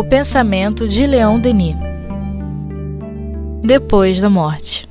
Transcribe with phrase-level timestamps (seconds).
[0.00, 1.76] O pensamento de Leão Denis.
[3.62, 4.88] Depois da morte.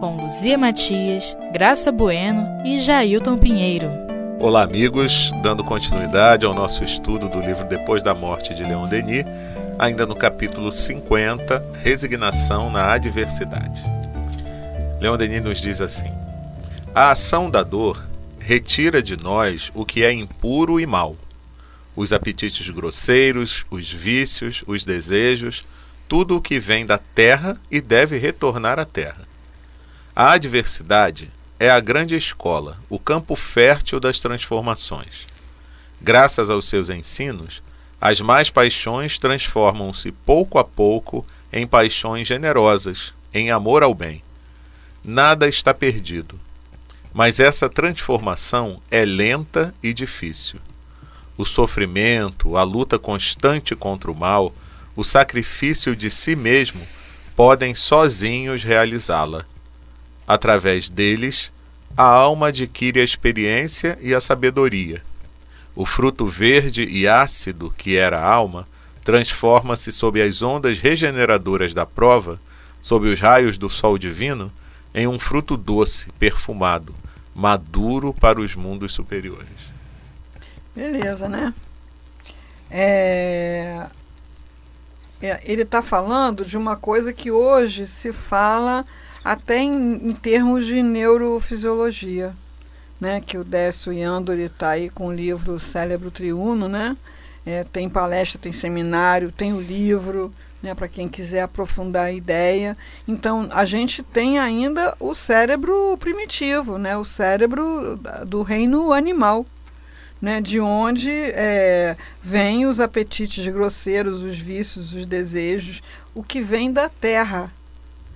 [0.00, 3.90] Com Luzia Matias, Graça Bueno e Jailton Pinheiro.
[4.40, 9.26] Olá, amigos, dando continuidade ao nosso estudo do livro Depois da Morte de Leon Denis,
[9.78, 13.84] ainda no capítulo 50, Resignação na Adversidade.
[14.98, 16.10] Leon Denis nos diz assim:
[16.94, 18.02] A ação da dor
[18.38, 21.14] retira de nós o que é impuro e mau.
[21.96, 25.64] Os apetites grosseiros, os vícios, os desejos,
[26.06, 29.26] tudo o que vem da terra e deve retornar à terra.
[30.14, 35.26] A adversidade é a grande escola, o campo fértil das transformações.
[36.00, 37.62] Graças aos seus ensinos,
[37.98, 44.22] as mais paixões transformam-se pouco a pouco em paixões generosas, em amor ao bem.
[45.02, 46.38] Nada está perdido.
[47.14, 50.60] Mas essa transformação é lenta e difícil.
[51.36, 54.54] O sofrimento, a luta constante contra o mal,
[54.94, 56.80] o sacrifício de si mesmo
[57.36, 59.44] podem sozinhos realizá-la.
[60.26, 61.52] Através deles,
[61.96, 65.02] a alma adquire a experiência e a sabedoria.
[65.74, 68.66] O fruto verde e ácido que era a alma
[69.04, 72.40] transforma-se sob as ondas regeneradoras da prova,
[72.80, 74.50] sob os raios do sol divino,
[74.94, 76.94] em um fruto doce, perfumado,
[77.34, 79.55] maduro para os mundos superiores.
[80.76, 81.54] Beleza, né?
[82.70, 83.86] É...
[85.22, 88.84] É, ele está falando de uma coisa que hoje se fala
[89.24, 92.34] até em, em termos de neurofisiologia,
[93.00, 93.22] né?
[93.22, 96.94] Que o Décio Yandori está aí com o livro Cérebro Triuno, né?
[97.46, 100.30] É, tem palestra, tem seminário, tem o livro,
[100.62, 102.76] né, para quem quiser aprofundar a ideia.
[103.06, 109.46] Então, a gente tem ainda o cérebro primitivo, né, o cérebro do reino animal,
[110.20, 115.82] né, de onde é, vêm os apetites grosseiros, os vícios, os desejos,
[116.14, 117.52] o que vem da terra,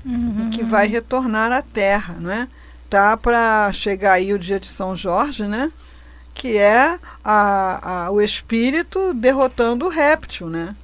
[0.05, 0.49] uhum.
[0.49, 2.49] o que vai retornar à terra, não é?
[2.89, 5.71] Tá para chegar aí o dia de São Jorge, né?
[6.35, 10.75] Que é a, a, o espírito derrotando o réptil, né?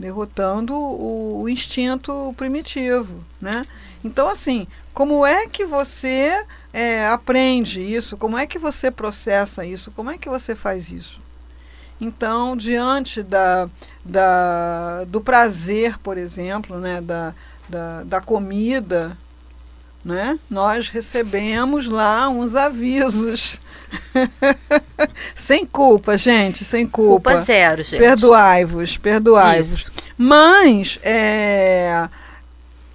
[0.00, 3.62] derrotando o, o instinto primitivo, né?
[4.02, 4.66] Então, assim,
[5.00, 6.44] como é que você
[6.74, 8.18] é, aprende isso?
[8.18, 9.90] Como é que você processa isso?
[9.92, 11.18] Como é que você faz isso?
[11.98, 13.66] Então, diante da,
[14.04, 17.32] da, do prazer, por exemplo, né, da,
[17.66, 19.16] da, da comida,
[20.04, 23.58] né, nós recebemos lá uns avisos.
[25.34, 27.30] sem culpa, gente, sem culpa.
[27.30, 28.00] Culpa zero, gente.
[28.00, 29.90] Perdoai-vos, perdoai-vos.
[30.18, 32.06] Mas é,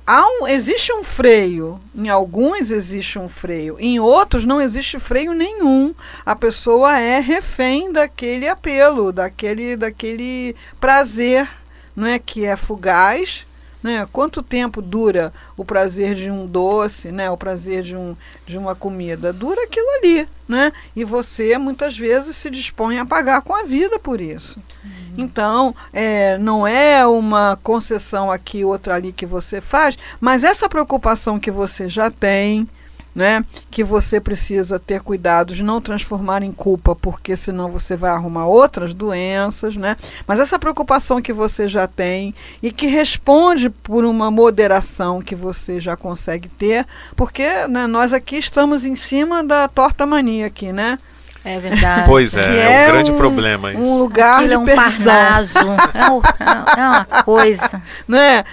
[0.05, 1.79] há um, existe um freio.
[1.95, 3.77] Em alguns existe um freio.
[3.79, 5.93] Em outros não existe freio nenhum.
[6.25, 11.47] A pessoa é refém daquele apelo, daquele, daquele prazer,
[11.95, 13.45] não é que é fugaz
[13.85, 14.07] né?
[14.11, 17.29] Quanto tempo dura o prazer de um doce, né?
[17.29, 19.31] o prazer de, um, de uma comida?
[19.31, 20.27] Dura aquilo ali.
[20.47, 20.73] Né?
[20.95, 24.59] E você muitas vezes se dispõe a pagar com a vida por isso.
[24.83, 25.13] Uhum.
[25.19, 31.39] Então, é, não é uma concessão aqui, outra ali que você faz, mas essa preocupação
[31.39, 32.67] que você já tem,
[33.15, 33.45] né?
[33.71, 38.45] Que você precisa ter cuidado de não transformar em culpa, porque senão você vai arrumar
[38.45, 39.95] outras doenças, né?
[40.27, 45.79] Mas essa preocupação que você já tem e que responde por uma moderação que você
[45.79, 50.99] já consegue ter, porque né, nós aqui estamos em cima da torta mania aqui, né?
[51.45, 52.07] É verdade.
[52.07, 53.79] Pois é, é, é um grande problema isso.
[53.79, 57.81] Um lugar Aquilo de é um parnaso, é, é, uma coisa.
[58.07, 58.43] Né?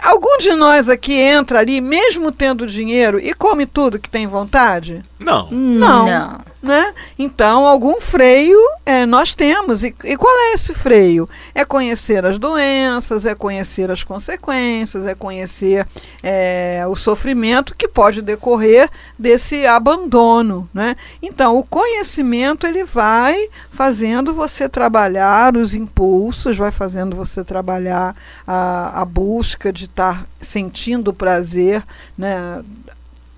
[0.00, 5.04] Algum de nós aqui entra ali, mesmo tendo dinheiro, e come tudo que tem vontade?
[5.24, 5.50] Não.
[5.50, 6.06] Não.
[6.06, 6.94] Não né?
[7.18, 9.82] Então, algum freio é, nós temos.
[9.82, 11.28] E, e, qual é esse freio?
[11.52, 15.86] É conhecer as doenças, é conhecer as consequências, é conhecer
[16.22, 18.88] é, o sofrimento que pode decorrer
[19.18, 20.94] desse abandono, né?
[21.20, 28.14] Então, o conhecimento ele vai fazendo você trabalhar os impulsos, vai fazendo você trabalhar
[28.46, 31.82] a, a busca de estar sentindo prazer,
[32.16, 32.62] né?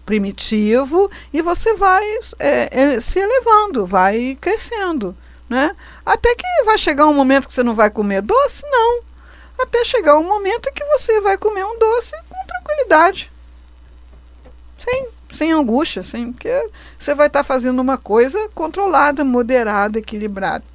[0.04, 2.04] Primitivo e você vai
[2.38, 5.16] é, é, se elevando, vai crescendo,
[5.48, 5.74] né?
[6.04, 9.02] Até que vai chegar um momento que você não vai comer doce, não.
[9.58, 13.30] Até chegar um momento que você vai comer um doce com tranquilidade,
[14.78, 16.68] sem, sem angústia, sem, porque
[16.98, 20.73] você vai estar fazendo uma coisa controlada, moderada, equilibrada.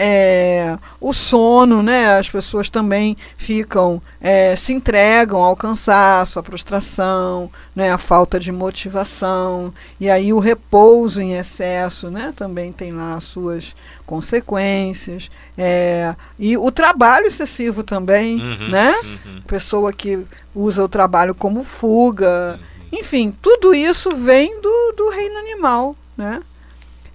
[0.00, 2.16] É, o sono, né?
[2.18, 7.90] As pessoas também ficam, é, se entregam ao cansaço, à frustração, né?
[7.90, 12.32] A falta de motivação e aí o repouso em excesso, né?
[12.36, 13.74] Também tem lá as suas
[14.06, 18.94] consequências é, e o trabalho excessivo também, Uhum, né?
[19.26, 19.42] uhum.
[19.46, 20.18] Pessoa que
[20.54, 22.58] usa o trabalho como fuga,
[22.92, 22.98] Uhum.
[23.00, 26.40] enfim, tudo isso vem do, do reino animal, né?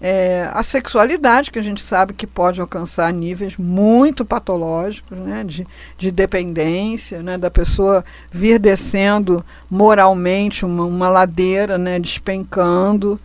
[0.06, 5.66] É, a sexualidade, que a gente sabe que pode alcançar níveis muito patológicos, né, de,
[5.98, 13.18] de dependência, né, da pessoa vir descendo moralmente uma, uma ladeira, né, despencando.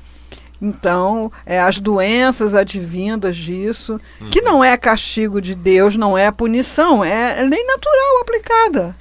[0.63, 4.01] Então, é, as doenças advindas disso,
[4.31, 8.97] que não é castigo de Deus, não é punição, é lei natural aplicada.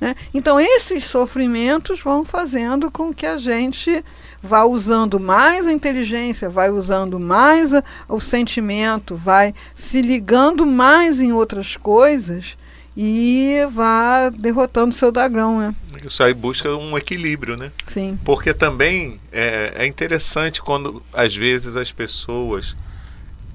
[0.00, 0.14] né?
[0.32, 4.02] Então, esses sofrimentos vão fazendo com que a gente
[4.42, 11.20] vá usando mais a inteligência, vai usando mais a- o sentimento, vai se ligando mais
[11.20, 12.56] em outras coisas
[12.96, 15.74] e vá derrotando seu dragão, né?
[16.04, 17.70] Isso aí busca um equilíbrio, né?
[17.86, 18.18] Sim.
[18.24, 22.76] Porque também é, é interessante quando, às vezes, as pessoas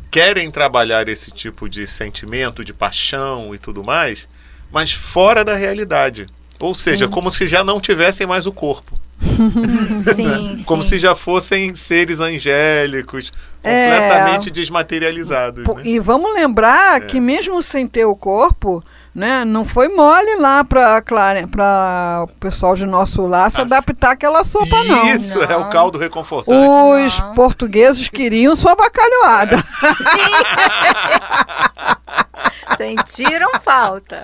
[0.09, 4.27] querem trabalhar esse tipo de sentimento, de paixão e tudo mais,
[4.71, 6.27] mas fora da realidade.
[6.59, 8.97] Ou seja, como se já não tivessem mais o corpo.
[9.19, 10.89] Sim, Como sim.
[10.89, 13.31] se já fossem seres angélicos,
[13.63, 13.89] É.
[13.91, 15.63] completamente desmaterializados.
[15.63, 15.81] Po- né?
[15.85, 17.05] E vamos lembrar É.
[17.05, 18.83] que mesmo sem ter o corpo,
[19.13, 21.01] né, não foi mole lá para
[21.51, 25.07] para o pessoal de nosso lar se Ah, adaptar àquela sopa, não.
[25.15, 26.57] Isso, é o caldo reconfortante.
[27.07, 27.33] Os Não.
[27.33, 29.63] portugueses queriam sua bacalhoada.
[32.77, 34.23] Sentiram falta.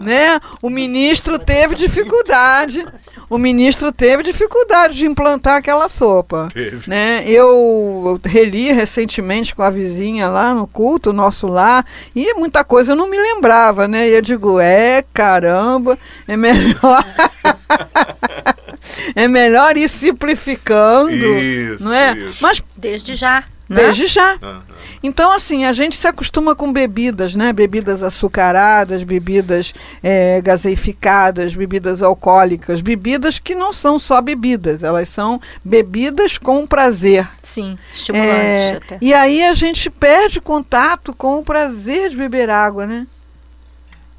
[0.00, 0.40] né?
[0.62, 2.86] O ministro teve dificuldade.
[3.28, 6.48] O ministro teve dificuldade de implantar aquela sopa.
[6.52, 6.88] Teve.
[6.88, 7.24] Né?
[7.26, 11.84] Eu reli recentemente com a vizinha lá no culto, nosso lar,
[12.14, 14.08] e muita coisa eu não me lembrava, né?
[14.08, 17.04] E eu digo, é caramba, é melhor.
[19.14, 21.10] é melhor ir simplificando.
[21.12, 22.16] Isso, não é?
[22.16, 22.38] isso.
[22.42, 23.44] Mas Desde já.
[23.66, 23.76] Né?
[23.82, 24.34] desde já.
[24.42, 24.62] Aham.
[25.02, 27.50] Então, assim, a gente se acostuma com bebidas, né?
[27.50, 29.72] Bebidas açucaradas, bebidas
[30.02, 37.26] eh, gaseificadas, bebidas alcoólicas, bebidas que não são só bebidas, elas são bebidas com prazer.
[37.42, 38.98] Sim, estimulante É, até.
[39.00, 43.06] e aí a gente perde contato com o prazer de beber água, né?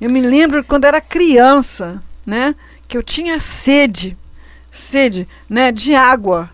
[0.01, 2.56] Eu me lembro quando era criança, né?
[2.88, 4.17] Que eu tinha sede,
[4.75, 5.72] sede, né?
[5.72, 6.50] De água.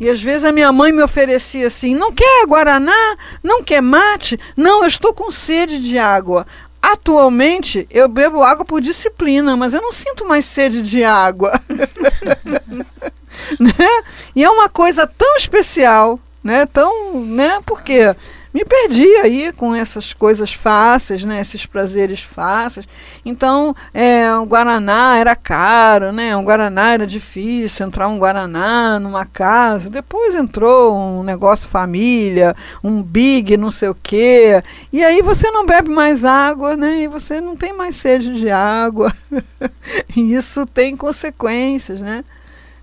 [0.00, 3.16] E às vezes a minha mãe me oferecia assim: não quer guaraná?
[3.42, 4.38] Não quer mate?
[4.56, 6.46] Não, eu estou com sede de água.
[6.80, 11.60] Atualmente eu bebo água por disciplina, mas eu não sinto mais sede de água.
[13.58, 14.02] né?
[14.36, 16.66] E é uma coisa tão especial, né?
[16.66, 17.60] Tão, né?
[17.66, 18.14] Porque
[18.52, 21.40] me perdi aí com essas coisas fáceis, né?
[21.40, 22.88] Esses prazeres fáceis.
[23.24, 26.34] Então, é, o guaraná era caro, né?
[26.36, 29.90] O guaraná era difícil entrar um guaraná numa casa.
[29.90, 34.62] Depois entrou um negócio família, um big, não sei o quê.
[34.92, 37.02] E aí você não bebe mais água, né?
[37.02, 39.14] E você não tem mais sede de água.
[40.16, 42.24] e isso tem consequências, né?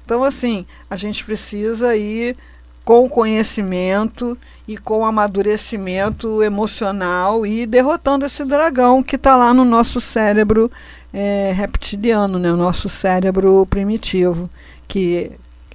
[0.06, 2.38] Então, assim, a gente precisa ir
[2.86, 4.38] com conhecimento
[4.68, 10.72] e com amadurecimento emocional e derrotando esse dragão que está lá no nosso cérebro
[11.12, 12.54] é, reptiliano, né?
[12.54, 14.48] o nosso cérebro primitivo,
[14.88, 15.32] que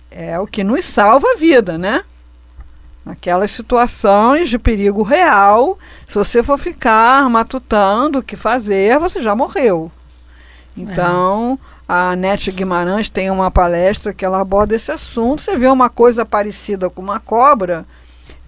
[0.08, 2.04] é o que nos salva a vida, né?
[3.04, 9.34] Naquelas situações de perigo real, se você for ficar matutando o que fazer, você já
[9.34, 9.90] morreu.
[10.76, 11.58] Então,
[11.92, 15.42] a Nete Guimarães tem uma palestra que ela aborda esse assunto.
[15.42, 17.84] Você vê uma coisa parecida com uma cobra,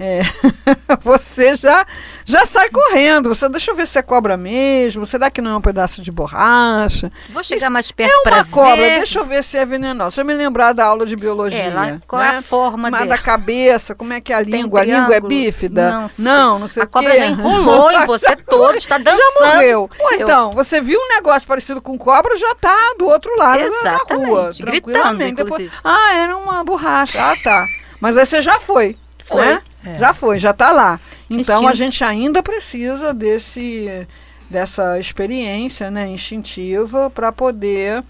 [0.03, 0.21] é,
[1.03, 1.87] você já,
[2.25, 3.29] já sai correndo.
[3.29, 5.07] Você deixa eu ver se é cobra mesmo.
[5.07, 7.11] Será que não é um pedaço de borracha?
[7.31, 8.77] Vou chegar mais É perto para uma cobra.
[8.77, 8.97] ver.
[8.99, 10.11] Deixa eu ver se é venenosa.
[10.11, 11.59] Deixa eu me lembrar da aula de biologia.
[11.63, 12.39] É, lá, qual é né?
[12.39, 13.11] a forma Mas dele?
[13.11, 14.81] da cabeça, como é que é a língua?
[14.81, 15.91] a língua é bífida?
[15.91, 16.25] Não sei.
[16.25, 17.19] não, não sei A o cobra quê.
[17.19, 19.23] já enrolou em você todo, está dançando.
[19.41, 19.91] Já morreu.
[19.99, 20.21] Morreu.
[20.23, 23.67] Então, você viu um negócio parecido com cobra, já tá do outro lado da- da
[23.67, 24.51] Exatamente, rua.
[24.61, 25.19] gritando.
[25.19, 25.71] Depois, inclusive.
[25.85, 27.19] ah, era uma borracha.
[27.23, 27.67] Ah, tá.
[28.01, 29.41] Mas aí você já foi, Foi.
[29.45, 29.63] né?
[29.99, 31.01] Já foi, já tá lá.
[31.29, 31.69] Então Instinto.
[31.69, 34.07] a gente ainda precisa desse
[34.49, 38.05] dessa experiência né, instintiva para poder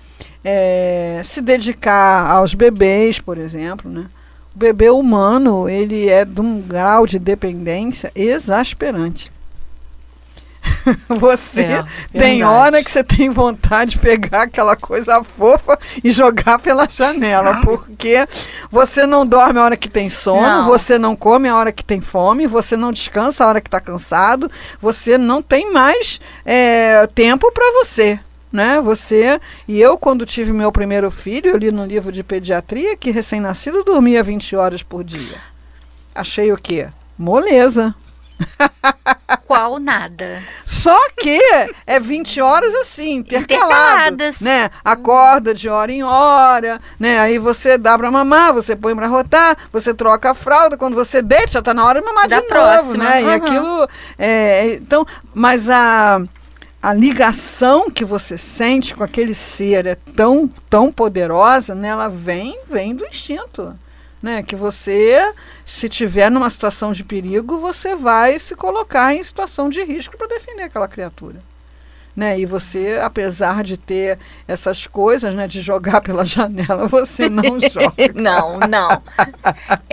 [0.45, 4.07] é, se dedicar aos bebês, por exemplo, né?
[4.55, 9.31] O bebê humano, ele é de um grau de dependência exasperante.
[11.09, 12.43] você É, tem verdade.
[12.45, 18.27] hora que você tem vontade de pegar aquela coisa fofa e jogar pela janela, porque
[18.71, 20.67] você não dorme a hora que tem sono, Não.
[20.67, 23.81] você não come a hora que tem fome, você não descansa a hora que está
[23.81, 28.19] cansado, você não tem mais é, tempo para você.
[28.53, 28.83] Né?
[28.83, 33.11] Você e eu quando tive meu primeiro filho, eu li no livro de pediatria que
[33.11, 35.39] recém-nascido dormia 20 horas por dia.
[36.15, 36.89] Achei o quê?
[37.19, 37.95] Moleza.
[39.54, 40.42] Qual nada.
[40.64, 41.40] Só que
[41.87, 44.40] é 20 horas assim, intercalado, Intercaladas.
[44.40, 44.71] né?
[44.85, 47.18] Acorda de hora em hora, né?
[47.21, 51.23] Aí você dá pra mamar, você põe pra rotar, você troca a fralda, quando você
[51.23, 53.23] deita já tá na hora de mamar Da de próxima, novo, né?
[53.23, 53.35] E aham.
[53.37, 56.21] aquilo é, então, mas a
[56.82, 61.88] a ligação que você sente com aquele ser é tão tão poderosa, né?
[61.88, 63.73] Ela vem vem do instinto,
[64.23, 64.43] né?
[64.43, 65.33] Que você
[65.67, 70.29] se tiver numa situação de perigo, você vai se colocar em situação de risco para
[70.29, 71.41] defender aquela criatura.
[72.14, 72.41] Né?
[72.41, 78.12] E você, apesar de ter essas coisas, né, de jogar pela janela, você não joga.
[78.14, 79.02] não, não.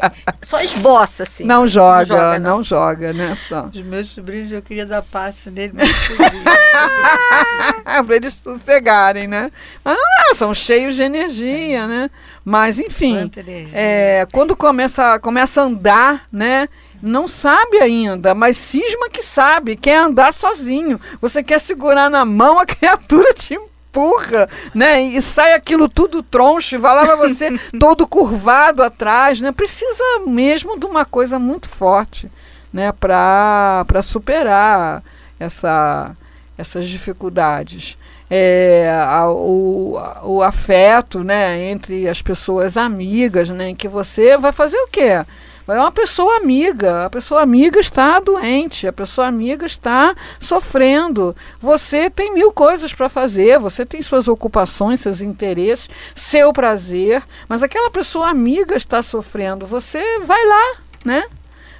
[0.01, 1.45] É, Só esboça, assim.
[1.45, 2.63] Não joga, joga, não não.
[2.63, 3.33] joga, né?
[3.36, 3.69] Só.
[3.74, 5.86] Os meus sobrinhos eu queria dar passe nele, não
[8.05, 9.50] para eles sossegarem, né?
[9.83, 12.12] Mas não é, são cheios de energia, né?
[12.50, 13.29] Mas enfim,
[13.74, 16.68] é, quando começa, começa a andar, né?
[17.00, 21.00] Não sabe ainda, mas cisma que sabe, quer andar sozinho.
[21.22, 25.00] Você quer segurar na mão, a criatura te empurra, né?
[25.00, 29.51] E sai aquilo tudo troncho, e vai lá pra você todo curvado atrás, né?
[29.51, 32.32] Precisa mesmo de uma coisa muito forte,
[32.74, 32.91] né?
[32.91, 35.03] Para superar
[35.39, 36.18] essa,
[36.58, 37.96] essas dificuldades.
[38.29, 44.77] É, a- o, o afeto né, entre as pessoas amigas, né, que você vai fazer
[44.77, 45.24] o quê?
[45.67, 51.36] É uma pessoa amiga, a pessoa amiga está doente, a pessoa amiga está sofrendo.
[51.62, 57.62] Você tem mil coisas para fazer, você tem suas ocupações, seus interesses, seu prazer, mas
[57.62, 59.67] aquela pessoa amiga está sofrendo.
[59.67, 61.24] Você vai lá, né?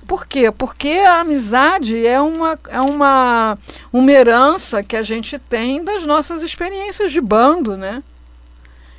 [0.10, 0.50] Por quê?
[0.50, 3.56] Porque a amizade é uma, é uma,
[3.94, 8.02] uma herança que a gente tem das nossas experiências de bando, né?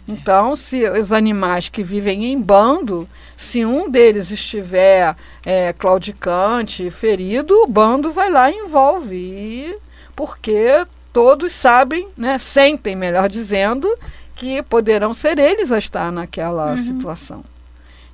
[0.06, 7.60] Então, se os animais que vivem em bando, se um deles estiver é, claudicante, ferido,
[7.60, 9.16] o bando vai lá e envolve.
[9.16, 9.78] E
[10.14, 13.92] porque todos sabem, né, sentem, melhor dizendo,
[14.36, 17.42] que poderão ser eles a estar naquela situação.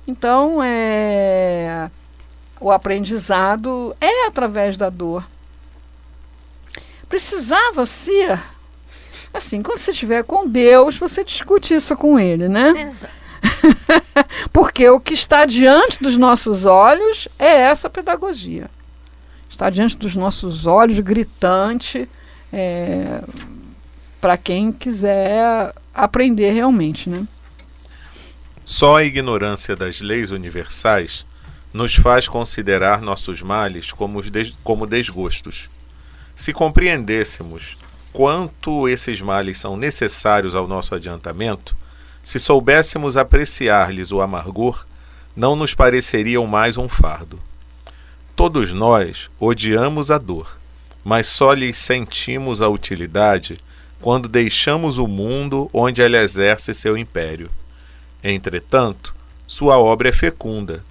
[0.07, 1.91] Então, é,
[2.59, 5.25] o aprendizado é através da dor.
[7.07, 8.39] Precisava ser
[9.33, 12.73] assim, quando você estiver com Deus, você discute isso com ele, né?
[12.81, 13.13] Exato.
[14.51, 18.69] Porque o que está diante dos nossos olhos é essa pedagogia.
[19.49, 22.07] Está diante dos nossos olhos, gritante,
[24.19, 27.27] para quem quiser aprender realmente, né?
[28.65, 31.25] Só a ignorância das leis universais
[31.73, 35.69] nos faz considerar nossos males como, des- como desgostos.
[36.35, 37.77] Se compreendêssemos
[38.13, 41.75] quanto esses males são necessários ao nosso adiantamento,
[42.23, 44.85] se soubéssemos apreciar-lhes o amargor,
[45.35, 47.39] não nos pareceriam mais um fardo.
[48.35, 50.57] Todos nós odiamos a dor,
[51.03, 53.57] mas só lhes sentimos a utilidade
[54.01, 57.49] quando deixamos o mundo onde ela exerce seu império.
[58.23, 59.15] Entretanto,
[59.47, 60.83] sua obra é fecunda,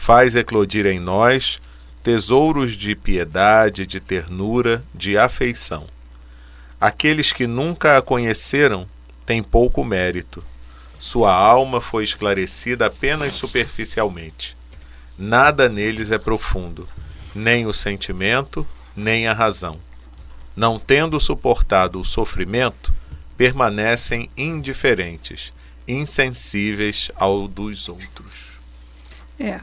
[0.00, 1.60] faz eclodir em nós
[2.02, 5.86] tesouros de piedade, de ternura, de afeição.
[6.80, 8.88] Aqueles que nunca a conheceram
[9.26, 10.42] têm pouco mérito.
[10.98, 14.56] Sua alma foi esclarecida apenas superficialmente.
[15.18, 16.88] Nada neles é profundo,
[17.34, 18.66] nem o sentimento,
[18.96, 19.78] nem a razão.
[20.56, 22.90] Não tendo suportado o sofrimento,
[23.36, 25.52] permanecem indiferentes,
[25.86, 28.32] insensíveis ao dos outros.
[29.38, 29.60] É.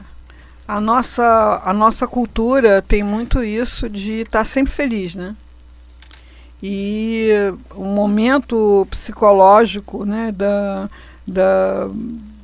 [0.68, 5.34] A nossa, a nossa cultura tem muito isso de estar sempre feliz, né?
[6.62, 7.30] E
[7.74, 10.90] o momento psicológico né, da,
[11.26, 11.88] da,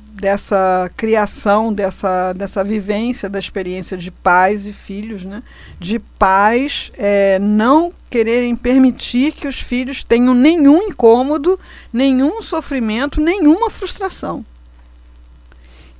[0.09, 5.43] dessa criação, dessa, dessa vivência da experiência de pais e filhos, né?
[5.79, 11.59] De pais é, não quererem permitir que os filhos tenham nenhum incômodo,
[11.93, 14.43] nenhum sofrimento, nenhuma frustração.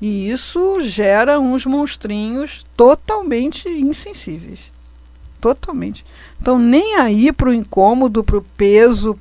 [0.05, 4.59] E isso gera uns monstrinhos totalmente insensíveis.
[5.41, 6.05] Totalmente.
[6.39, 9.17] Então, nem aí para o incômodo, para o peso,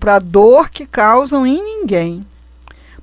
[0.00, 2.26] para a dor que causam em ninguém.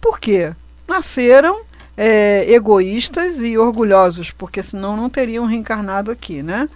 [0.01, 0.51] Por quê?
[0.85, 1.61] Nasceram
[1.95, 6.67] é, egoístas e orgulhosos, porque senão não teriam reencarnado aqui, né?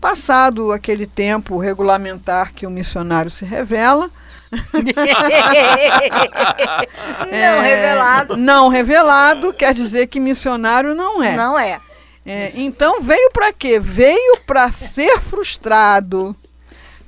[0.00, 4.08] Passado aquele tempo regulamentar que o missionário se revela,
[7.30, 8.36] não revelado.
[8.36, 11.36] Não revelado quer dizer que missionário não é.
[11.36, 11.80] Não é.
[12.26, 13.78] É, então veio para quê?
[13.78, 16.34] Veio para ser frustrado.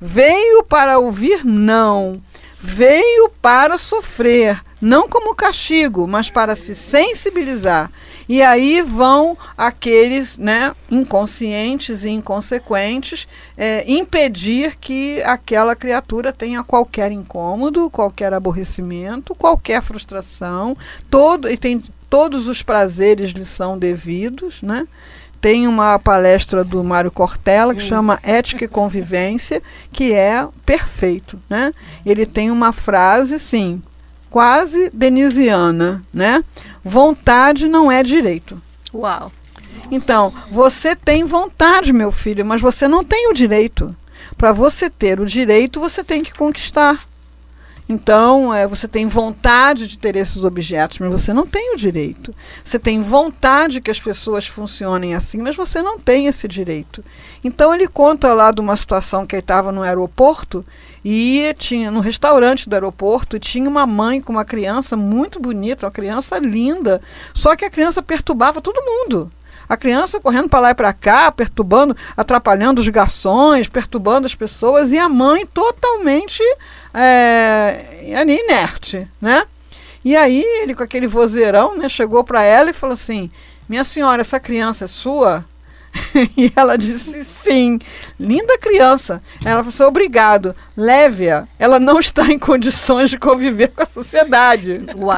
[0.00, 2.20] Veio para ouvir não.
[2.60, 7.90] Veio para sofrer, não como castigo, mas para se sensibilizar.
[8.28, 17.12] E aí vão aqueles né, inconscientes e inconsequentes é, impedir que aquela criatura tenha qualquer
[17.12, 20.76] incômodo, qualquer aborrecimento, qualquer frustração,
[21.08, 24.86] todo, e tem todos os prazeres lhe são devidos, né?
[25.40, 27.86] Tem uma palestra do Mário Cortella que hum.
[27.86, 31.72] chama Ética e Convivência, que é perfeito, né?
[32.04, 33.82] Ele tem uma frase, sim,
[34.30, 36.42] quase denisiana, né?
[36.88, 38.62] Vontade não é direito.
[38.94, 39.32] Uau.
[39.90, 43.92] Então, você tem vontade, meu filho, mas você não tem o direito.
[44.38, 47.04] Para você ter o direito, você tem que conquistar.
[47.88, 52.32] Então, é, você tem vontade de ter esses objetos, mas você não tem o direito.
[52.64, 57.04] Você tem vontade que as pessoas funcionem assim, mas você não tem esse direito.
[57.42, 60.64] Então, ele conta lá de uma situação que ele estava no aeroporto
[61.08, 65.92] e tinha no restaurante do aeroporto tinha uma mãe com uma criança muito bonita, uma
[65.92, 67.00] criança linda.
[67.32, 69.30] Só que a criança perturbava todo mundo.
[69.68, 74.90] A criança correndo para lá e para cá, perturbando, atrapalhando os garçons, perturbando as pessoas,
[74.90, 76.42] e a mãe totalmente
[76.92, 79.44] é, inerte, né?
[80.04, 83.30] E aí ele com aquele vozeirão, né, chegou para ela e falou assim:
[83.68, 85.44] "Minha senhora, essa criança é sua?"
[86.36, 87.78] e ela disse sim.
[88.18, 89.22] Linda criança.
[89.44, 90.56] Ela falou assim, obrigado.
[90.76, 91.46] Leve-a.
[91.58, 94.82] Ela não está em condições de conviver com a sociedade.
[94.96, 95.16] Uau.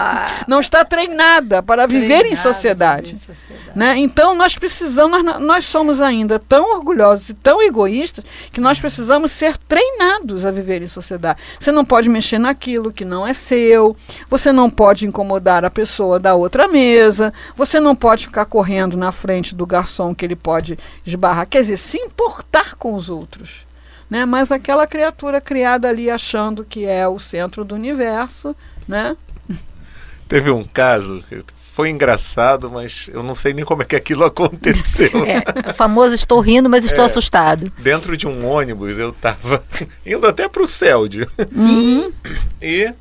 [0.49, 3.13] Não está treinada para viver treinada em sociedade.
[3.13, 3.79] Em sociedade.
[3.79, 3.97] Né?
[3.99, 9.31] Então nós precisamos, nós, nós somos ainda tão orgulhosos e tão egoístas que nós precisamos
[9.31, 11.41] ser treinados a viver em sociedade.
[11.59, 13.97] Você não pode mexer naquilo que não é seu.
[14.29, 17.33] Você não pode incomodar a pessoa da outra mesa.
[17.57, 21.63] Você não pode ficar correndo na frente do garçom que ele pode pode esbarrar, quer
[21.63, 23.67] dizer, se importar com os outros.
[24.11, 24.25] Né?
[24.25, 28.57] Mas aquela criatura criada ali achando que é o centro do universo,
[28.87, 29.17] né?
[30.27, 31.25] Teve um caso,
[31.75, 35.25] foi engraçado, mas eu não sei nem como é que aquilo aconteceu.
[35.25, 37.71] É, o famoso estou rindo, mas estou é, assustado.
[37.79, 39.63] Dentro de um ônibus eu estava
[40.05, 41.31] indo até para o Céudio.
[41.55, 42.11] Uhum.
[42.61, 42.93] E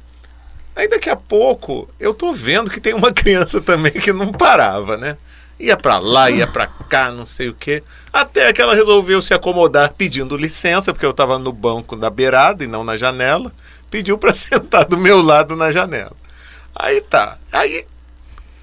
[0.75, 4.97] aí daqui a pouco eu tô vendo que tem uma criança também que não parava,
[4.97, 5.17] né?
[5.59, 7.83] Ia para lá, ia para cá, não sei o quê.
[8.13, 12.63] Até que ela resolveu se acomodar pedindo licença, porque eu estava no banco da beirada
[12.63, 13.51] e não na janela.
[13.89, 16.15] Pediu para sentar do meu lado na janela.
[16.75, 17.37] Aí tá.
[17.51, 17.85] Aí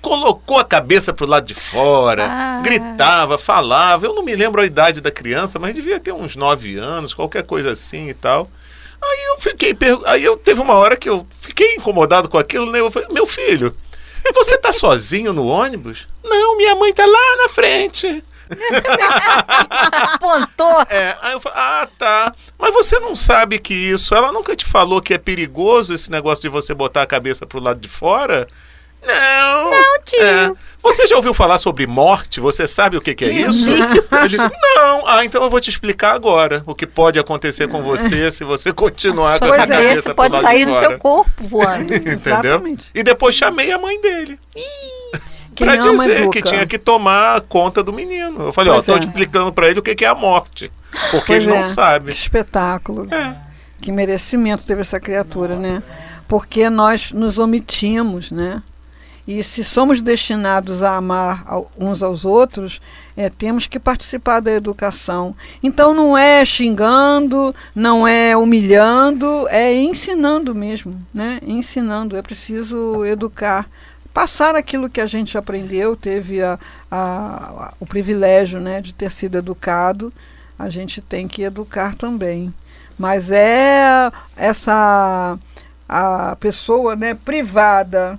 [0.00, 2.60] colocou a cabeça pro lado de fora, ah.
[2.62, 4.06] gritava, falava.
[4.06, 7.42] Eu não me lembro a idade da criança, mas devia ter uns nove anos, qualquer
[7.42, 8.48] coisa assim e tal.
[9.02, 9.76] Aí eu fiquei,
[10.06, 12.80] aí eu teve uma hora que eu fiquei incomodado com aquilo, né?
[12.80, 13.74] Eu falei, meu filho,
[14.32, 16.06] você tá sozinho no ônibus?
[16.22, 18.24] Não, minha mãe tá lá na frente.
[20.14, 20.82] Apontou.
[20.88, 22.34] É, aí eu falei, ah, tá.
[22.58, 24.14] Mas você não sabe que isso.
[24.14, 27.60] Ela nunca te falou que é perigoso esse negócio de você botar a cabeça pro
[27.60, 28.48] lado de fora?
[29.02, 29.70] Não.
[29.70, 30.22] Não, tio.
[30.22, 30.52] É.
[30.84, 32.40] Você já ouviu falar sobre morte?
[32.40, 33.66] Você sabe o que, que é isso?
[33.66, 34.36] Ele,
[34.76, 35.06] não.
[35.06, 38.70] Ah, então eu vou te explicar agora o que pode acontecer com você se você
[38.70, 41.88] continuar com essa é, cabeça pode sair do seu corpo voando.
[41.96, 42.76] Entendeu?
[42.94, 44.38] E depois chamei a mãe dele.
[45.56, 46.32] para dizer educa.
[46.32, 48.48] que tinha que tomar conta do menino.
[48.48, 48.98] Eu falei, pois ó, é.
[48.98, 50.70] tô explicando para ele o que, que é a morte.
[51.10, 51.60] Porque pois ele é.
[51.62, 52.12] não sabe.
[52.12, 53.08] Que espetáculo.
[53.10, 53.40] É.
[53.80, 55.56] Que merecimento teve essa criatura?
[55.56, 55.92] Nossa.
[55.92, 56.04] né?
[56.28, 58.62] Porque nós nos omitimos, né?
[59.26, 61.44] E se somos destinados a amar
[61.78, 62.80] uns aos outros,
[63.16, 65.34] é, temos que participar da educação.
[65.62, 71.40] Então não é xingando, não é humilhando, é ensinando mesmo, né?
[71.46, 72.16] Ensinando.
[72.16, 73.66] É preciso educar,
[74.12, 76.58] passar aquilo que a gente aprendeu, teve a,
[76.90, 80.12] a, a, o privilégio né, de ter sido educado,
[80.58, 82.52] a gente tem que educar também.
[82.98, 85.38] Mas é essa
[85.88, 88.18] a pessoa né, privada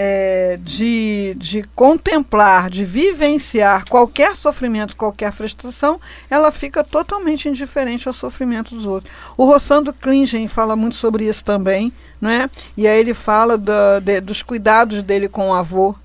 [0.00, 8.14] é, de, de contemplar, de vivenciar qualquer sofrimento, qualquer frustração, ela fica totalmente indiferente ao
[8.14, 9.12] sofrimento dos outros.
[9.36, 12.48] O Rossando Klingen fala muito sobre isso também, né?
[12.76, 15.96] e aí ele fala do, de, dos cuidados dele com o avô.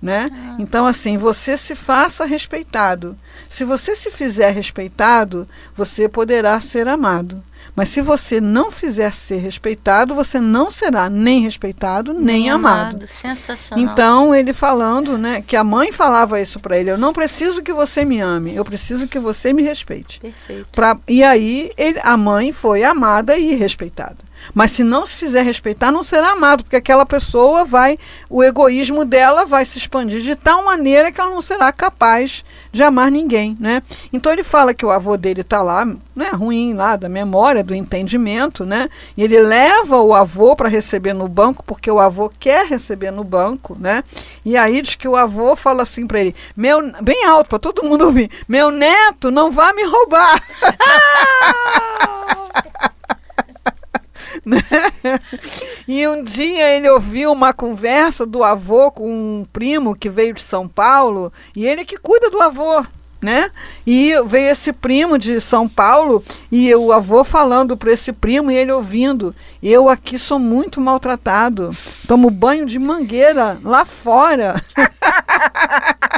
[0.00, 0.30] Né?
[0.32, 0.56] Ah.
[0.58, 3.16] Então, assim, você se faça respeitado.
[3.50, 5.46] Se você se fizer respeitado,
[5.76, 7.42] você poderá ser amado.
[7.74, 13.06] Mas se você não fizer ser respeitado, você não será nem respeitado, nem, amado.
[13.06, 13.84] Sensacional.
[13.84, 17.72] Então, ele falando, né, que a mãe falava isso para ele: eu não preciso que
[17.72, 20.20] você me ame, eu preciso que você me respeite.
[20.20, 20.66] Perfeito.
[20.72, 24.16] Pra, e aí, ele, a mãe foi amada e respeitada.
[24.54, 27.98] Mas se não se fizer respeitar, não será amado, porque aquela pessoa vai,
[28.28, 32.82] o egoísmo dela vai se expandir de tal maneira que ela não será capaz de
[32.82, 33.82] amar ninguém, né?
[34.12, 37.74] Então ele fala que o avô dele está lá, né, ruim lá da memória, do
[37.74, 38.88] entendimento, né?
[39.16, 43.24] E ele leva o avô para receber no banco, porque o avô quer receber no
[43.24, 44.04] banco, né?
[44.44, 47.84] E aí diz que o avô fala assim para ele, meu, bem alto para todo
[47.84, 50.42] mundo ouvir, meu neto, não vá me roubar.
[54.44, 54.58] Né?
[55.86, 60.42] e um dia ele ouviu uma conversa do avô com um primo que veio de
[60.42, 62.84] São Paulo e ele que cuida do avô.
[63.22, 63.52] Né?
[63.86, 68.56] E veio esse primo de São Paulo e o avô falando para esse primo e
[68.56, 69.32] ele ouvindo:
[69.62, 71.70] Eu aqui sou muito maltratado,
[72.08, 74.60] tomo banho de mangueira lá fora.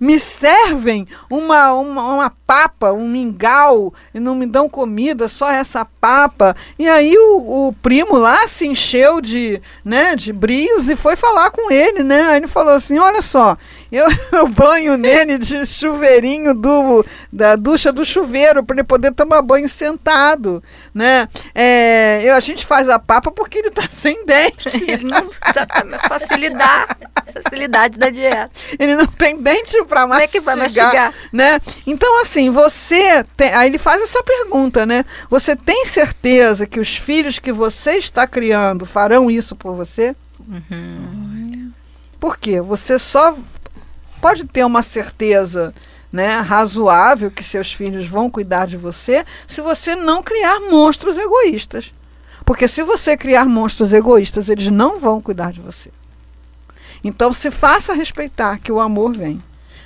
[0.00, 5.84] me servem uma, uma, uma, papa, um mingau, e não me dão comida, só essa
[5.84, 6.54] papa.
[6.78, 11.50] E aí o, o, primo lá se encheu de, né, de brios e foi falar
[11.50, 12.22] com ele, né?
[12.22, 13.56] Aí ele falou assim: olha só,
[13.90, 19.42] eu, eu banho nele de chuveirinho do, da ducha do chuveiro para ele poder tomar
[19.42, 20.62] banho sentado,
[20.94, 21.28] né?
[21.54, 24.68] É, eu, a gente faz a papa porque ele está sem dente.
[25.48, 26.96] exatamente, facilidade,
[27.32, 28.50] facilidade da dieta.
[28.78, 31.60] Ele não tem dente para mastigar, Como é que vai mastigar, né?
[31.86, 35.04] Então assim, você tem, aí ele faz essa pergunta, né?
[35.30, 40.14] Você tem certeza que os filhos que você está criando farão isso por você?
[40.40, 41.72] Uhum.
[42.20, 42.60] Por quê?
[42.60, 43.36] Você só
[44.20, 45.74] pode ter uma certeza
[46.12, 51.92] né, razoável que seus filhos vão cuidar de você se você não criar monstros egoístas.
[52.44, 55.90] Porque se você criar monstros egoístas, eles não vão cuidar de você.
[57.02, 59.42] Então se faça respeitar que o amor vem.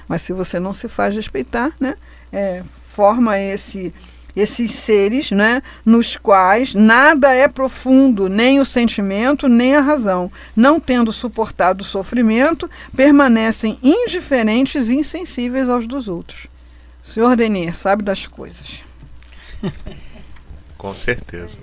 [0.06, 1.94] Mas se você não se faz respeitar, né,
[2.32, 3.92] é, forma esse
[4.34, 10.30] esses seres, né, nos quais nada é profundo, nem o sentimento, nem a razão.
[10.54, 16.46] Não tendo suportado o sofrimento, permanecem indiferentes e insensíveis aos dos outros.
[17.04, 18.84] O senhor Denir sabe das coisas.
[20.78, 21.58] Com certeza.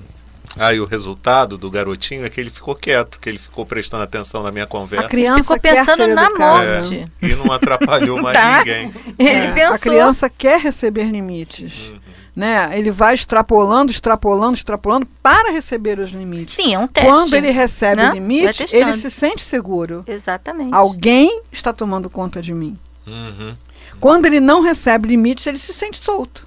[0.60, 4.44] E o resultado do garotinho é que ele ficou quieto, que ele ficou prestando atenção
[4.44, 5.06] na minha conversa.
[5.06, 7.08] A criança ficou quer pensando ser na morte.
[7.22, 8.60] É, e não atrapalhou mais Tá.
[8.60, 8.94] ninguém.
[9.18, 9.76] Ele É, pensou.
[9.76, 11.94] A criança quer receber limites.
[12.36, 12.70] Né?
[12.78, 16.56] Ele vai extrapolando, extrapolando, extrapolando para receber os limites.
[16.56, 17.10] Sim, é um teste.
[17.10, 18.12] Quando ele recebe né?
[18.12, 20.04] o limite, ele se sente seguro.
[20.08, 20.74] Exatamente.
[20.74, 22.78] Alguém está tomando conta de mim.
[23.08, 23.56] Uhum.
[24.00, 26.47] Quando ele não recebe limites, ele se sente solto.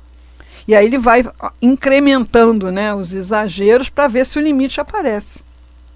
[0.71, 1.25] E aí ele vai
[1.61, 5.41] incrementando né, os exageros para ver se o limite aparece.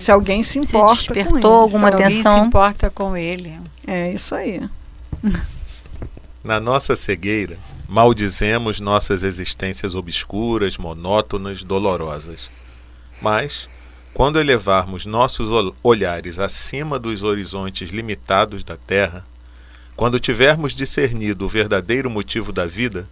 [0.01, 1.47] Se alguém se importa com despertou ele.
[1.63, 2.47] alguma Se alguém se atenção.
[2.47, 3.57] importa com ele.
[3.87, 4.69] É isso aí.
[6.43, 7.57] Na nossa cegueira,
[7.89, 12.51] maldizemos nossas existências obscuras, monótonas, dolorosas.
[13.23, 13.69] Mas,
[14.13, 19.25] quando elevarmos nossos ol- olhares acima dos horizontes limitados da Terra,
[19.95, 23.09] quando tivermos discernido o verdadeiro motivo da vida,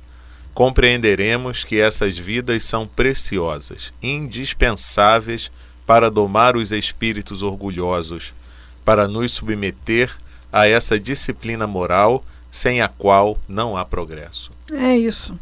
[0.55, 5.51] compreenderemos que essas vidas são preciosas, indispensáveis
[5.87, 8.33] para domar os espíritos orgulhosos,
[8.85, 10.15] para nos submeter
[10.53, 14.51] a essa disciplina moral sem a qual não há progresso.
[14.71, 15.39] É isso.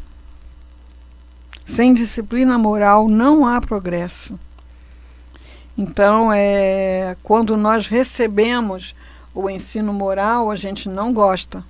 [1.65, 4.39] Sem disciplina moral não há progresso.
[5.77, 8.95] Então, é, quando nós recebemos
[9.33, 11.63] o ensino moral, a gente não gosta.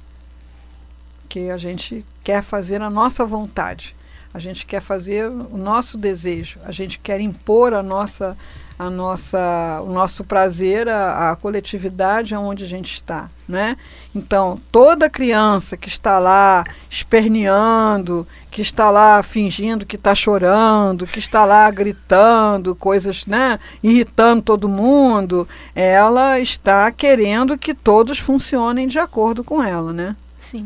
[1.21, 3.96] Porque a gente quer fazer a nossa vontade.
[4.34, 6.60] A gente quer fazer o nosso desejo.
[6.64, 8.38] A gente quer impor a nossa,
[8.80, 13.76] a nossa, o nosso prazer à, à coletividade aonde a gente está, né?
[14.16, 21.20] Então, toda criança que está lá esperneando, que está lá fingindo que está chorando, que
[21.20, 28.98] está lá gritando coisas, né, irritando todo mundo, ela está querendo que todos funcionem de
[28.98, 30.16] acordo com ela, né?
[30.40, 30.64] Sim.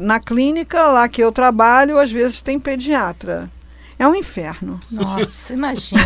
[0.00, 3.50] Na clínica lá que eu trabalho, às vezes tem pediatra.
[3.98, 4.80] É um inferno.
[4.90, 6.02] Nossa, imagina.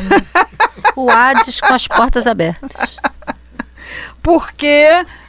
[0.95, 2.99] o Hades com as portas abertas.
[4.23, 4.87] Porque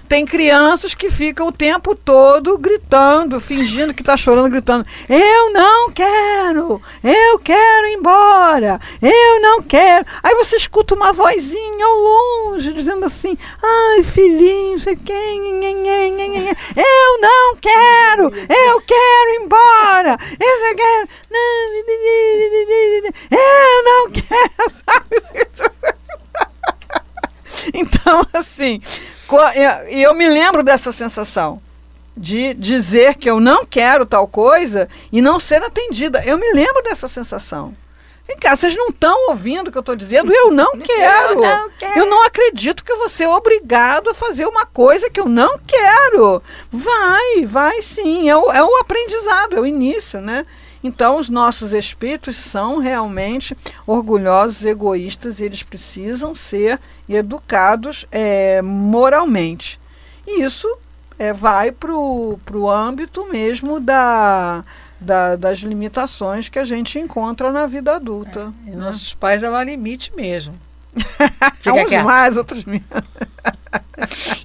[0.09, 5.91] tem crianças que ficam o tempo todo gritando, fingindo que está chorando, gritando: Eu não
[5.91, 6.81] quero!
[7.03, 8.81] Eu quero ir embora!
[8.99, 10.03] Eu não quero.
[10.23, 15.39] Aí você escuta uma vozinha ao longe dizendo assim: ai, filhinho, sei quem,
[16.75, 20.17] eu não quero, eu quero ir embora.
[20.39, 21.07] Eu quero.
[23.29, 25.21] Eu não quero, sabe?
[27.73, 28.81] Então, assim,
[29.89, 31.61] e eu me lembro dessa sensação
[32.15, 36.21] de dizer que eu não quero tal coisa e não ser atendida.
[36.25, 37.73] Eu me lembro dessa sensação.
[38.27, 40.31] Vem cá, vocês não estão ouvindo o que eu estou dizendo?
[40.31, 41.33] Eu não quero.
[41.33, 41.99] Eu não, quero.
[41.99, 46.43] eu não acredito que você é obrigado a fazer uma coisa que eu não quero.
[46.71, 48.29] Vai, vai sim.
[48.29, 50.45] É o, é o aprendizado, é o início, né?
[50.83, 59.79] Então, os nossos espíritos são realmente orgulhosos, egoístas, e eles precisam ser educados é, moralmente.
[60.25, 60.67] E isso
[61.17, 64.63] é, vai para o âmbito mesmo da,
[64.99, 68.53] da, das limitações que a gente encontra na vida adulta.
[68.65, 68.75] É, né?
[68.77, 70.55] Nossos pais há limite mesmo.
[71.95, 72.85] Uns mais, outros menos.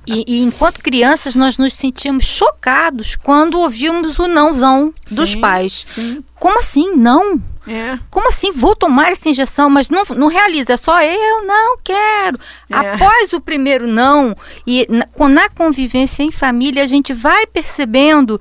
[0.06, 5.86] E, e, enquanto crianças, nós nos sentimos chocados quando ouvimos o nãozão sim, dos pais.
[5.94, 6.22] Sim.
[6.38, 6.94] Como assim?
[6.94, 7.42] Não?
[7.66, 7.98] É.
[8.10, 8.52] Como assim?
[8.52, 12.38] Vou tomar essa injeção, mas não, não realiza, é só eu não quero.
[12.70, 12.76] É.
[12.76, 14.36] Após o primeiro não,
[14.66, 18.38] e na, na convivência em família, a gente vai percebendo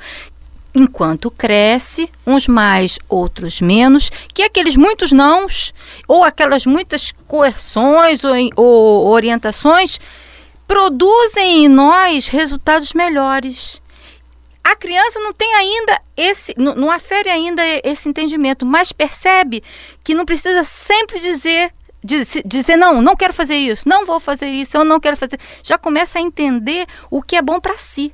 [0.75, 5.73] enquanto cresce, uns mais, outros menos, que aqueles muitos nãos
[6.07, 9.99] ou aquelas muitas coerções ou, ou orientações
[10.67, 13.81] produzem em nós resultados melhores.
[14.63, 19.61] A criança não tem ainda esse, não, não afere ainda esse entendimento, mas percebe
[20.03, 21.73] que não precisa sempre dizer
[22.45, 25.39] dizer não, não quero fazer isso, não vou fazer isso, eu não quero fazer.
[25.61, 28.13] Já começa a entender o que é bom para si.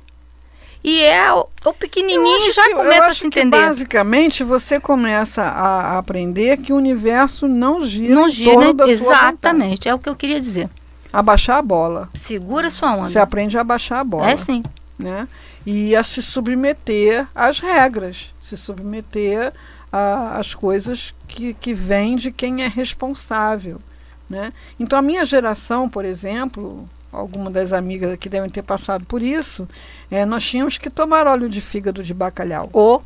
[0.82, 3.50] E é o, o pequenininho já que, começa a se entender.
[3.50, 9.98] basicamente você começa a aprender que o universo não gira não gira exatamente, é o
[9.98, 10.70] que eu queria dizer.
[11.12, 12.08] Abaixar a bola.
[12.14, 13.06] Segura sua onda.
[13.06, 14.30] Você aprende a abaixar a bola.
[14.30, 14.62] É sim.
[14.98, 15.26] Né?
[15.64, 19.52] E a se submeter às regras, se submeter
[19.92, 23.80] às coisas que, que vêm de quem é responsável.
[24.28, 24.52] Né?
[24.78, 29.68] Então a minha geração, por exemplo, alguma das amigas aqui devem ter passado por isso,
[30.10, 32.70] é, nós tínhamos que tomar óleo de fígado de bacalhau.
[32.72, 33.02] O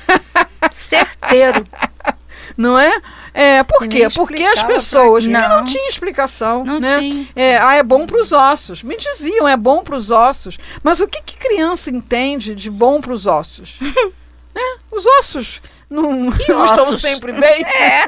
[0.72, 1.64] certeiro.
[2.56, 3.00] Não é?
[3.32, 4.08] É, por quê?
[4.14, 5.48] Porque as pessoas não.
[5.48, 6.98] não tinha explicação, não né?
[6.98, 7.28] Tinha.
[7.34, 8.82] É, ah, é bom para os ossos.
[8.82, 10.58] Me diziam, é bom para os ossos.
[10.82, 13.78] Mas o que, que criança entende de bom para os ossos?
[14.54, 14.78] né?
[14.90, 17.64] Os ossos não, não estão sempre bem.
[17.64, 18.06] É.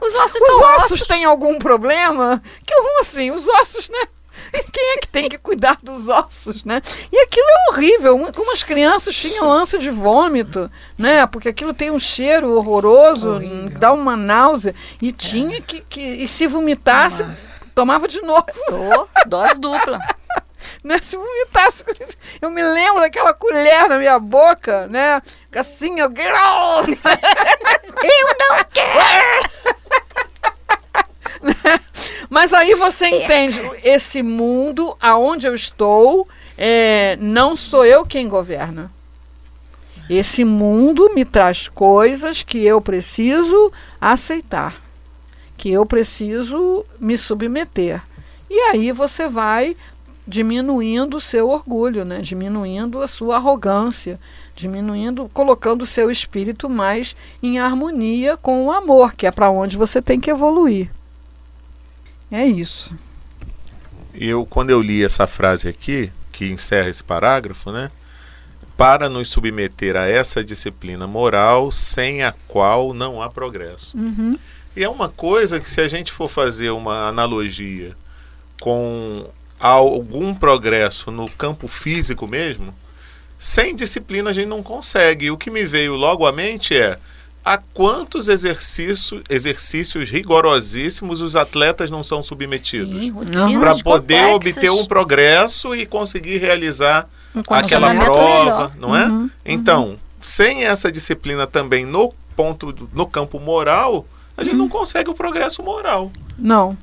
[0.00, 0.84] Os ossos os são ossos.
[0.84, 2.42] ossos têm algum problema?
[2.64, 4.06] Que ruim assim, os ossos, né?
[4.72, 6.80] Quem é que tem que cuidar dos ossos, né?
[7.12, 8.32] E aquilo é horrível.
[8.32, 11.26] Como as crianças tinham ânsia de vômito, né?
[11.26, 13.78] Porque aquilo tem um cheiro horroroso, horrível.
[13.78, 14.74] dá uma náusea.
[15.00, 16.00] E tinha que, que.
[16.00, 17.24] E se vomitasse,
[17.74, 18.46] tomava de novo.
[18.68, 19.98] Tô, dose dupla.
[20.82, 20.98] né?
[21.02, 21.84] Se vomitasse.
[22.40, 25.20] Eu me lembro daquela colher na minha boca, né?
[25.54, 26.06] Assim, eu.
[26.06, 26.12] eu
[28.38, 29.77] não quero!
[32.28, 33.24] Mas aí você é.
[33.24, 38.90] entende, esse mundo aonde eu estou, é, não sou eu quem governa.
[40.08, 44.80] Esse mundo me traz coisas que eu preciso aceitar,
[45.56, 48.02] que eu preciso me submeter.
[48.50, 49.76] E aí você vai
[50.26, 52.20] diminuindo o seu orgulho, né?
[52.20, 54.20] diminuindo a sua arrogância,
[54.54, 59.76] diminuindo, colocando o seu espírito mais em harmonia com o amor, que é para onde
[59.76, 60.90] você tem que evoluir.
[62.30, 62.90] É isso.
[64.14, 67.90] Eu, quando eu li essa frase aqui, que encerra esse parágrafo, né?
[68.76, 73.96] Para nos submeter a essa disciplina moral sem a qual não há progresso.
[73.96, 74.38] Uhum.
[74.76, 77.96] E é uma coisa que, se a gente for fazer uma analogia
[78.60, 82.72] com algum progresso no campo físico mesmo,
[83.36, 85.30] sem disciplina a gente não consegue.
[85.30, 86.98] O que me veio logo à mente é
[87.44, 93.10] a quantos exercícios, exercícios rigorosíssimos os atletas não são submetidos
[93.58, 94.56] para poder complexas.
[94.56, 98.72] obter um progresso e conseguir realizar um aquela prova, melhor.
[98.78, 99.06] não é?
[99.06, 99.96] Uhum, então, uhum.
[100.20, 104.60] sem essa disciplina também no ponto no campo moral, a gente uhum.
[104.60, 106.12] não consegue o progresso moral.
[106.38, 106.76] Não.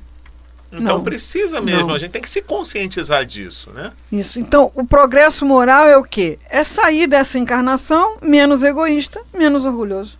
[0.72, 1.94] Então não, precisa mesmo, não.
[1.94, 3.92] a gente tem que se conscientizar disso, né?
[4.10, 4.38] Isso.
[4.38, 6.38] Então, o progresso moral é o quê?
[6.50, 10.18] É sair dessa encarnação menos egoísta, menos orgulhoso.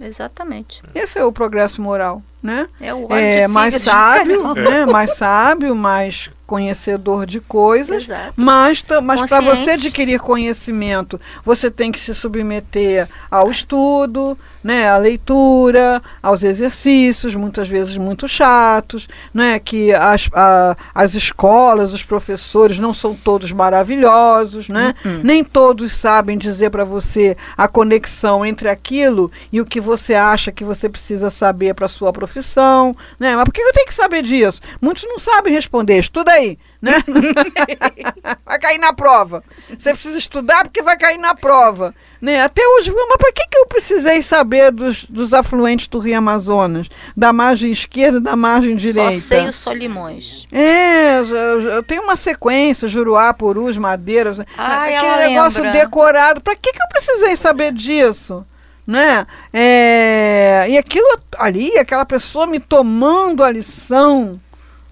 [0.00, 0.82] Exatamente.
[0.94, 2.22] Esse é o progresso moral.
[2.42, 2.68] né?
[2.80, 4.86] É, o é mais sábio, né?
[4.86, 8.32] Mais sábio, mais conhecedor de coisas, Exato.
[8.36, 14.96] mas, mas para você adquirir conhecimento, você tem que se submeter ao estudo, né, à
[14.96, 22.78] leitura, aos exercícios, muitas vezes muito chatos, né, que as, a, as escolas, os professores
[22.78, 25.20] não são todos maravilhosos, né, uhum.
[25.22, 30.52] nem todos sabem dizer para você a conexão entre aquilo e o que você acha
[30.52, 34.22] que você precisa saber para sua profissão, né, mas por que eu tenho que saber
[34.22, 34.60] disso?
[34.80, 36.92] Muitos não sabem responder, estuda aí, né?
[38.44, 39.42] vai cair na prova.
[39.76, 42.42] Você precisa estudar porque vai cair na prova, né?
[42.42, 46.88] Até hoje, mas para que, que eu precisei saber dos, dos afluentes do Rio Amazonas,
[47.16, 49.20] da margem esquerda e da margem direita?
[49.20, 50.46] Só sei os solimões.
[50.52, 55.80] É, eu, eu tenho uma sequência, Juruá, Purus, Madeiras, Ai, aquele negócio lembra.
[55.80, 56.40] decorado.
[56.40, 58.46] Para que, que eu precisei saber disso?
[58.86, 59.26] né?
[59.52, 61.06] É, e aquilo
[61.38, 64.40] ali, aquela pessoa me tomando a lição,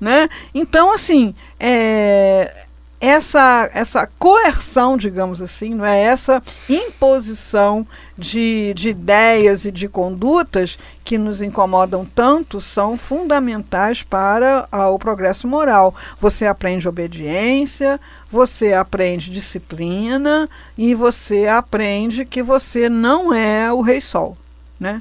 [0.04, 0.28] né?
[0.54, 2.66] Então, assim, é,
[3.00, 7.86] essa, essa coerção, digamos assim, não é essa imposição
[8.16, 14.98] de, de ideias e de condutas que nos incomodam tanto são fundamentais para a, o
[14.98, 15.94] progresso moral.
[16.20, 17.98] Você aprende obediência,
[18.30, 24.36] você aprende disciplina e você aprende que você não é o rei sol,
[24.78, 25.00] né?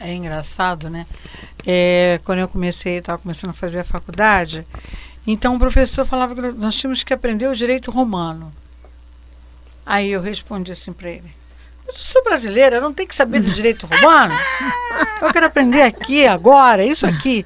[0.00, 1.06] É, é engraçado, né?
[1.66, 4.66] É, quando eu comecei, estava começando a fazer a faculdade,
[5.26, 8.52] então o professor falava que nós tínhamos que aprender o direito romano.
[9.84, 11.30] Aí eu respondi assim para ele:
[11.86, 14.34] Eu sou brasileira, eu não tenho que saber do direito romano.
[15.20, 17.44] Eu quero aprender aqui, agora, isso aqui.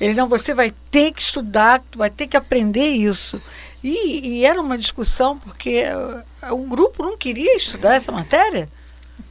[0.00, 3.40] Ele, não, você vai ter que estudar, vai ter que aprender isso.
[3.82, 5.84] E, e era uma discussão porque
[6.42, 8.68] uh, o grupo não queria estudar essa matéria.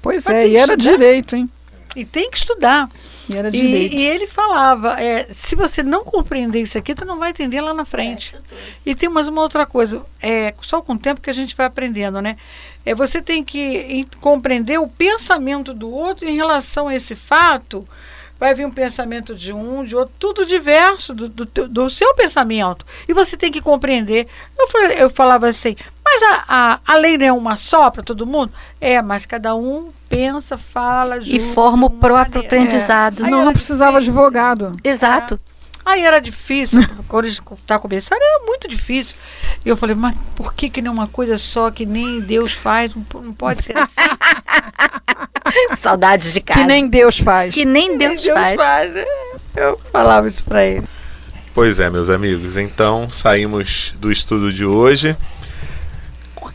[0.01, 0.91] Pois é, e era estudar.
[0.91, 1.49] direito, hein?
[1.95, 2.89] E tem que estudar.
[3.29, 7.19] E, era e, e ele falava, é, se você não compreender isso aqui, tu não
[7.19, 8.35] vai entender lá na frente.
[8.35, 11.55] É, e tem mais uma outra coisa, é só com o tempo que a gente
[11.55, 12.37] vai aprendendo, né?
[12.85, 17.87] É, você tem que compreender o pensamento do outro em relação a esse fato.
[18.39, 22.85] Vai vir um pensamento de um, de outro, tudo diverso do, do, do seu pensamento.
[23.07, 24.27] E você tem que compreender.
[24.57, 25.77] Eu, falei, eu falava assim,
[26.13, 28.51] mas a, a, a lei não é uma só para todo mundo?
[28.79, 32.47] É, mas cada um pensa, fala, julga, E forma o próprio maneira.
[32.47, 33.25] aprendizado.
[33.25, 33.29] É.
[33.29, 34.75] Não, não precisava de advogado.
[34.83, 35.39] Exato.
[35.49, 35.53] É.
[35.85, 39.15] Aí era difícil, quando está começando, era muito difícil.
[39.65, 42.53] E eu falei, mas por que, que não é uma coisa só que nem Deus
[42.53, 42.93] faz?
[42.95, 43.93] Não, não pode ser assim.
[45.75, 46.59] Saudades de casa.
[46.59, 47.53] Que nem Deus faz.
[47.53, 48.55] Que nem Deus, nem Deus faz.
[48.55, 49.05] faz né?
[49.55, 50.87] Eu falava isso para ele.
[51.53, 52.55] Pois é, meus amigos.
[52.57, 55.15] Então saímos do estudo de hoje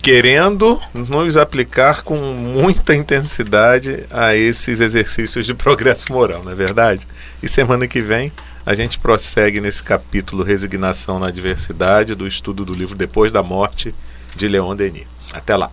[0.01, 7.07] querendo nos aplicar com muita intensidade a esses exercícios de progresso moral, não é verdade?
[7.43, 8.33] E semana que vem
[8.65, 13.95] a gente prossegue nesse capítulo Resignação na Adversidade do estudo do livro Depois da Morte
[14.37, 15.07] de Leon Denis.
[15.33, 15.71] Até lá.